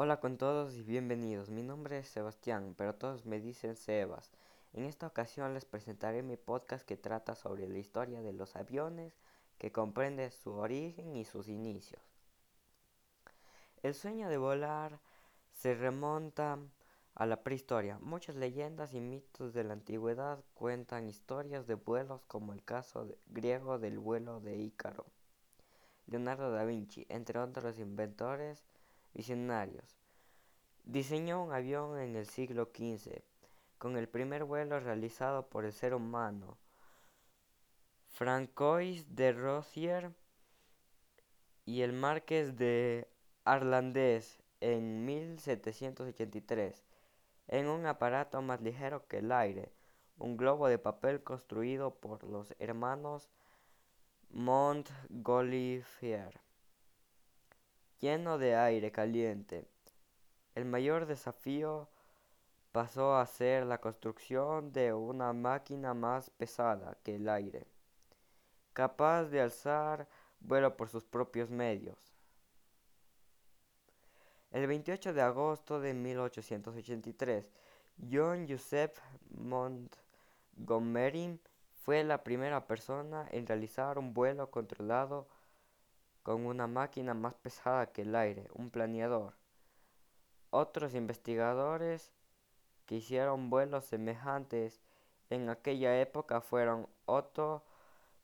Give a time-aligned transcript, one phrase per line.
[0.00, 1.50] Hola con todos y bienvenidos.
[1.50, 4.30] Mi nombre es Sebastián, pero todos me dicen Sebas.
[4.72, 9.18] En esta ocasión les presentaré mi podcast que trata sobre la historia de los aviones,
[9.58, 12.00] que comprende su origen y sus inicios.
[13.82, 15.00] El sueño de volar
[15.50, 16.60] se remonta
[17.16, 17.98] a la prehistoria.
[17.98, 23.80] Muchas leyendas y mitos de la antigüedad cuentan historias de vuelos como el caso griego
[23.80, 25.06] del vuelo de Ícaro.
[26.06, 28.64] Leonardo da Vinci, entre otros inventores
[29.18, 29.98] visionarios,
[30.84, 33.20] diseñó un avión en el siglo XV,
[33.76, 36.56] con el primer vuelo realizado por el ser humano.
[38.06, 40.12] Francois de Rosier
[41.66, 43.08] y el Marqués de
[43.44, 46.84] Arlandés en 1783
[47.48, 49.72] en un aparato más ligero que el aire,
[50.16, 53.28] un globo de papel construido por los hermanos
[54.30, 55.82] Montgolfier,
[58.00, 59.66] lleno de aire caliente.
[60.54, 61.88] El mayor desafío
[62.72, 67.66] pasó a ser la construcción de una máquina más pesada que el aire,
[68.72, 70.08] capaz de alzar
[70.40, 71.98] vuelo por sus propios medios.
[74.50, 77.50] El 28 de agosto de 1883,
[78.10, 78.96] John Joseph
[79.30, 81.38] Montgomery
[81.82, 85.28] fue la primera persona en realizar un vuelo controlado
[86.28, 89.32] con una máquina más pesada que el aire, un planeador.
[90.50, 92.12] Otros investigadores
[92.84, 94.82] que hicieron vuelos semejantes
[95.30, 97.64] en aquella época fueron Otto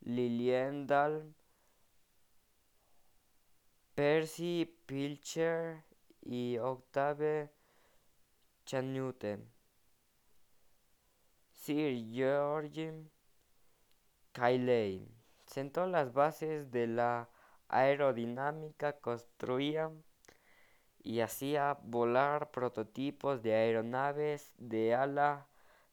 [0.02, 1.34] Lilienthal,
[3.94, 5.82] Percy Pilcher
[6.20, 7.50] y Octave
[8.66, 9.38] Chanute.
[11.52, 13.08] Sir George
[14.32, 15.10] Cayley
[15.46, 17.30] sentó las bases de la
[17.68, 19.90] aerodinámica, construía
[21.02, 25.46] y hacía volar prototipos de aeronaves de ala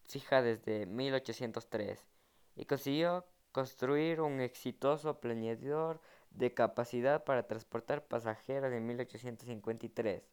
[0.03, 2.07] fija desde 1803
[2.55, 5.99] y consiguió construir un exitoso planeador
[6.31, 10.23] de capacidad para transportar pasajeros en 1853,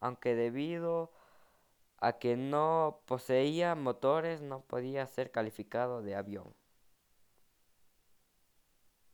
[0.00, 1.10] aunque debido
[1.98, 6.54] a que no poseía motores no podía ser calificado de avión.